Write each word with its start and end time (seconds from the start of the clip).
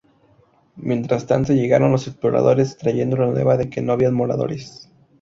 Mientras 0.77 1.27
tanto, 1.27 1.53
llegaron 1.53 1.91
los 1.91 2.07
exploradores, 2.07 2.75
trayendo 2.75 3.17
la 3.17 3.27
nueva 3.27 3.55
de 3.55 3.69
que 3.69 3.83
no 3.83 3.93
había 3.93 4.09
moradores. 4.09 4.89